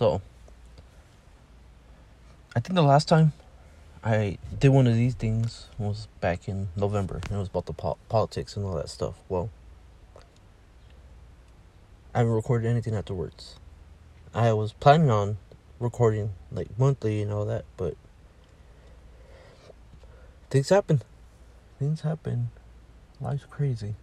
[0.00, 0.22] So,
[2.56, 3.34] I think the last time
[4.02, 7.16] I did one of these things was back in November.
[7.24, 9.16] And it was about the po- politics and all that stuff.
[9.28, 9.50] Well,
[12.14, 13.56] I haven't recorded anything afterwards.
[14.32, 15.36] I was planning on
[15.78, 17.94] recording like monthly and all that, but
[20.48, 21.02] things happen.
[21.78, 22.48] Things happen.
[23.20, 23.96] Life's crazy.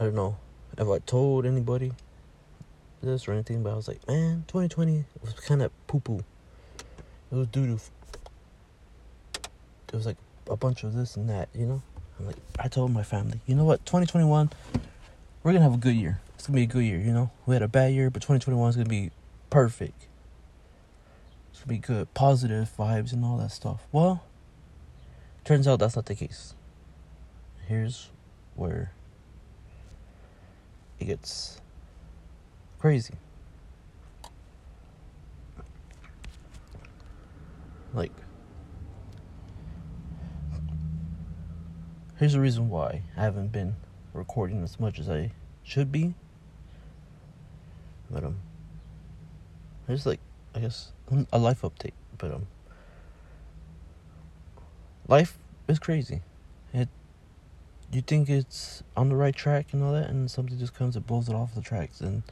[0.00, 0.38] I don't know
[0.78, 1.92] Have I told anybody
[3.02, 6.24] this or anything, but I was like, man, 2020 was kind of poo poo.
[7.30, 7.80] It was doo doo.
[9.88, 10.16] It was like
[10.48, 11.82] a bunch of this and that, you know?
[12.18, 14.50] I'm like, I told my family, you know what, 2021,
[15.42, 16.20] we're gonna have a good year.
[16.34, 17.30] It's gonna be a good year, you know?
[17.46, 19.10] We had a bad year, but 2021 is gonna be
[19.50, 20.06] perfect.
[21.50, 23.86] It's gonna be good, positive vibes and all that stuff.
[23.92, 24.24] Well,
[25.44, 26.54] turns out that's not the case.
[27.66, 28.08] Here's
[28.56, 28.92] where
[30.98, 31.60] it gets
[32.78, 33.14] crazy.
[37.94, 38.12] Like,
[42.18, 43.76] here's the reason why I haven't been
[44.12, 46.14] recording as much as I should be.
[48.10, 48.36] But, um,
[49.86, 50.20] here's like,
[50.54, 50.92] I guess,
[51.32, 51.92] a life update.
[52.16, 52.46] But, um,
[55.08, 56.22] life is crazy.
[56.72, 56.88] It,
[57.90, 61.06] you think it's on the right track and all that, and something just comes and
[61.06, 62.22] blows it off the tracks, and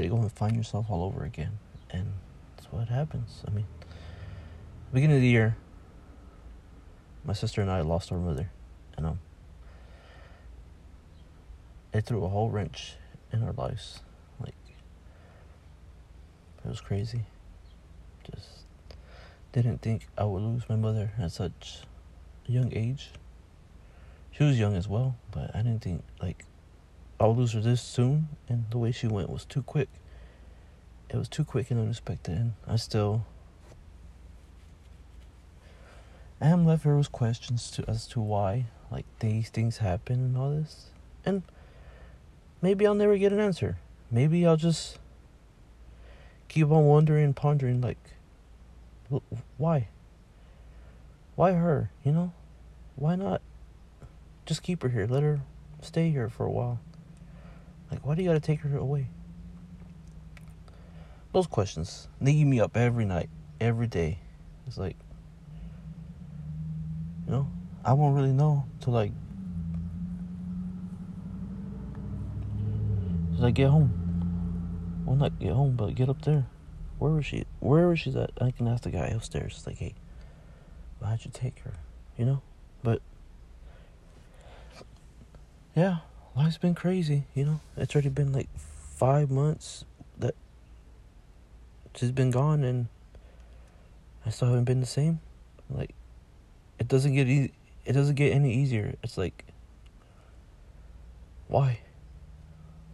[0.00, 1.58] you go and find yourself all over again.
[1.90, 2.12] And
[2.56, 3.42] that's what happens.
[3.46, 3.66] I mean,
[4.92, 5.56] beginning of the year,
[7.24, 8.50] my sister and I lost our mother,
[8.96, 9.20] and um,
[11.92, 12.94] it threw a whole wrench
[13.32, 14.00] in our lives.
[14.40, 14.54] Like,
[16.64, 17.26] it was crazy.
[18.24, 18.64] Just
[19.52, 21.82] didn't think I would lose my mother at such
[22.48, 23.10] a young age.
[24.30, 26.46] She was young as well, but I didn't think like
[27.22, 29.88] I would lose her this soon, and the way she went was too quick.
[31.08, 33.24] It was too quick and unexpected, and I still
[36.40, 40.36] I am left here with questions to as to why like these things happen and
[40.36, 40.86] all this,
[41.24, 41.44] and
[42.60, 43.76] maybe I'll never get an answer.
[44.10, 44.98] Maybe I'll just
[46.48, 47.98] keep on wondering and pondering like
[49.58, 49.86] why?
[51.36, 52.32] Why her you know?
[52.96, 53.42] Why not
[54.44, 55.06] just keep her here?
[55.06, 55.42] Let her
[55.82, 56.80] stay here for a while
[57.92, 59.06] like why do you gotta take her away?
[61.32, 63.28] Those questions they eat me up every night
[63.60, 64.18] every day.
[64.66, 64.96] It's like
[67.26, 67.48] you know
[67.84, 69.12] i won't really know till like
[73.36, 73.92] till i get home.
[75.04, 76.46] Well not get home but get up there.
[76.98, 79.56] Where was she wherever she at i can ask the guy upstairs?
[79.58, 79.94] It's like hey
[80.98, 81.74] why'd you take her?
[82.16, 82.42] You know?
[82.82, 83.02] But
[85.76, 85.98] yeah
[86.36, 87.60] life's been crazy you know?
[87.76, 89.84] It's already been like five months
[90.18, 90.34] that
[91.94, 92.86] she's been gone and
[94.24, 95.20] i still haven't been the same.
[95.68, 95.94] Like
[96.78, 97.52] it doesn't get easy
[97.84, 98.94] it doesn't get any easier.
[99.02, 99.44] It's like
[101.48, 101.80] why?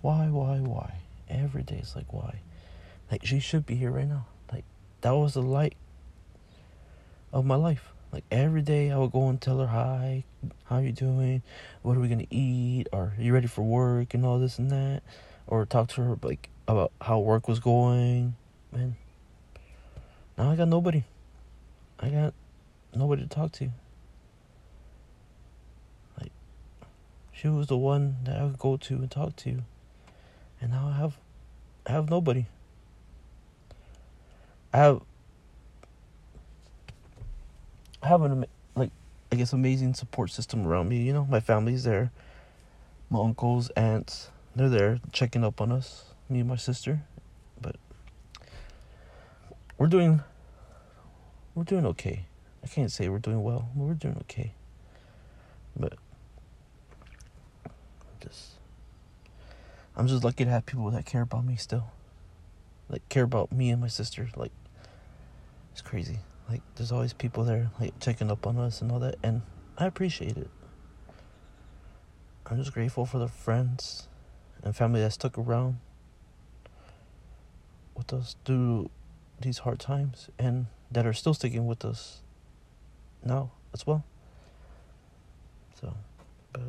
[0.00, 0.94] Why why why?
[1.28, 2.40] Every day it's like why?
[3.10, 4.26] Like she should be here right now.
[4.52, 4.64] Like
[5.02, 5.76] that was the light
[7.32, 7.92] of my life.
[8.12, 10.24] Like every day I would go and tell her hi,
[10.64, 11.42] how you doing?
[11.82, 12.88] What are we gonna eat?
[12.92, 15.02] Or you ready for work and all this and that?
[15.46, 18.34] Or talk to her like about how work was going.
[18.72, 18.96] Man.
[20.36, 21.04] Now I got nobody.
[22.00, 22.34] I got
[22.94, 23.70] nobody to talk to.
[26.20, 26.32] Like
[27.32, 29.62] she was the one that I would go to and talk to.
[30.60, 31.18] And now I have
[31.86, 32.46] I have nobody.
[34.72, 35.02] I have
[38.02, 38.90] I have an like
[39.32, 40.98] I guess amazing support system around me.
[41.02, 42.10] You know, my family's there,
[43.10, 47.02] my uncles, aunts, they're there checking up on us, me and my sister.
[47.60, 47.76] But
[49.76, 50.20] we're doing
[51.54, 52.26] we're doing okay.
[52.62, 54.52] I can't say we're doing well, but we're doing okay.
[55.76, 55.94] But
[58.20, 58.52] just
[59.96, 61.90] I'm just lucky to have people that care about me still
[62.88, 64.52] like care about me and my sister like
[65.72, 69.16] it's crazy like there's always people there like checking up on us and all that
[69.22, 69.42] and
[69.76, 70.50] i appreciate it.
[72.46, 74.08] I'm just grateful for the friends
[74.64, 75.78] and family that stuck around
[77.94, 78.90] with us through
[79.40, 82.22] these hard times and that are still sticking with us
[83.22, 84.04] now as well.
[85.80, 85.94] So
[86.52, 86.62] but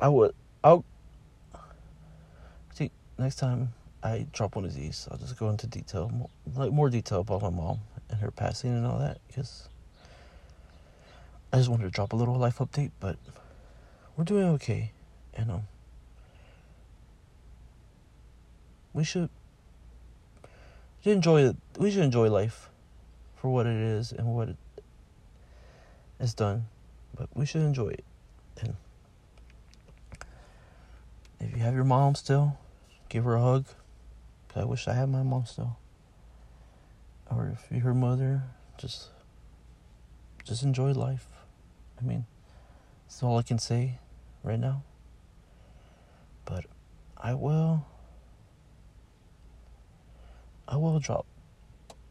[0.00, 0.34] i would
[0.64, 0.84] i'll
[2.74, 3.72] see next time
[4.02, 7.50] I drop one of these, I'll just go into detail, like more detail about my
[7.50, 7.78] mom
[8.12, 9.68] and her passing and all that, because
[11.52, 13.16] I just wanted to drop a little life update, but
[14.16, 14.92] we're doing okay,
[15.34, 15.62] and um,
[18.92, 19.30] we should
[21.02, 21.56] you enjoy it.
[21.78, 22.68] We should enjoy life
[23.34, 24.56] for what it is and what it
[26.20, 26.66] is done,
[27.16, 28.04] but we should enjoy it.
[28.60, 28.76] And
[31.40, 32.56] if you have your mom still,
[33.08, 33.66] give her a hug.
[34.54, 35.76] I wish I had my mom still.
[37.34, 38.42] Or if you're her mother,
[38.76, 39.08] just
[40.44, 41.26] just enjoy life.
[42.00, 42.26] I mean,
[43.06, 43.98] that's all I can say
[44.42, 44.82] right now.
[46.44, 46.66] But
[47.16, 47.86] I will
[50.68, 51.26] I will drop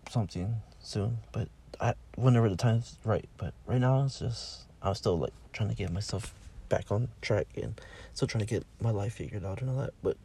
[0.09, 3.27] something soon, but I whenever the time's right.
[3.38, 6.33] But right now it's just I'm still like trying to get myself
[6.69, 7.79] back on track and
[8.13, 9.94] still trying to get my life figured out and all that.
[10.01, 10.17] But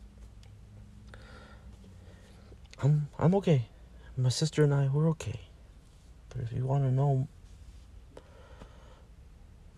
[2.82, 3.66] I'm I'm okay.
[4.18, 5.40] My sister and I we're okay.
[6.30, 7.28] But if you want to know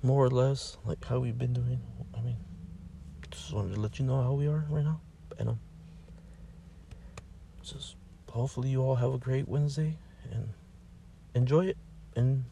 [0.03, 1.81] more or less like how we've been doing,
[2.17, 2.37] I mean,
[3.31, 5.01] just wanted to let you know how we are right now,
[5.39, 5.61] and um,
[7.63, 7.97] just
[8.31, 9.97] hopefully you all have a great Wednesday
[10.33, 10.51] and
[11.35, 11.77] enjoy it
[12.15, 12.45] and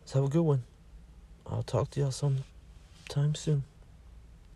[0.00, 0.62] let's have a good one.
[1.46, 3.64] I'll talk to y'all sometime soon.